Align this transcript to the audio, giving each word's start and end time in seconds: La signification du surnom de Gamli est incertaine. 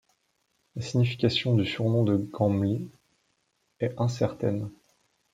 La 0.75 0.81
signification 0.81 1.53
du 1.53 1.63
surnom 1.63 2.03
de 2.03 2.17
Gamli 2.17 2.89
est 3.79 3.93
incertaine. 3.99 4.71